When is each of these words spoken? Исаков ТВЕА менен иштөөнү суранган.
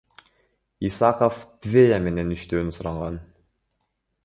Исаков 0.89 1.35
ТВЕА 1.65 1.99
менен 2.07 2.33
иштөөнү 2.39 2.77
суранган. 2.79 3.23